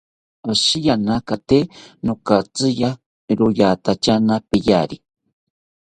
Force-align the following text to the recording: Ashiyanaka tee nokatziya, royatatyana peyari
Ashiyanaka 0.51 1.33
tee 1.47 1.65
nokatziya, 2.05 2.89
royatatyana 3.37 4.35
peyari 4.49 4.97